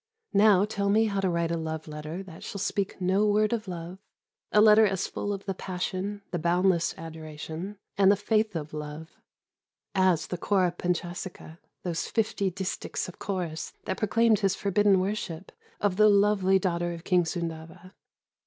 Now 0.33 0.65
tell 0.65 0.89
me 0.89 1.05
how 1.05 1.19
to 1.19 1.29
write 1.29 1.51
a 1.51 1.57
love 1.57 1.87
letter 1.87 2.23
that 2.23 2.43
shall 2.43 2.57
speak 2.57 2.99
no 2.99 3.27
word 3.27 3.53
of 3.53 3.67
love 3.67 3.99
a 4.51 4.59
letter 4.59 4.83
as 4.87 5.05
full 5.05 5.31
of 5.31 5.45
the 5.45 5.53
passion, 5.53 6.23
the 6.31 6.39
boundless 6.39 6.95
adoration, 6.97 7.77
and 7.99 8.11
the 8.11 8.15
faith 8.15 8.55
of 8.55 8.73
love, 8.73 9.11
as 9.93 10.25
the 10.25 10.39
Chaurapanchâsika, 10.39 11.59
those 11.83 12.07
fifty 12.07 12.49
distichs 12.49 13.07
of 13.07 13.19
Chauras 13.19 13.73
that 13.85 13.99
proclaimed 13.99 14.39
his 14.39 14.55
forbidden 14.55 14.99
worship 14.99 15.51
of 15.79 15.97
the 15.97 16.09
lovely 16.09 16.57
daughter 16.57 16.93
of 16.93 17.03
King 17.03 17.23
Sundava. 17.23 17.93